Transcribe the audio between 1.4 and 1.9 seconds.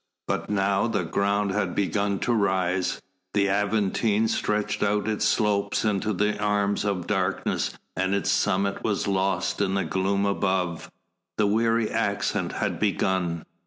had